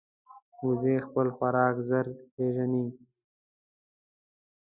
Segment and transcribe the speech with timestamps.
[0.65, 2.85] وزې خپل خوراک ژر پېژني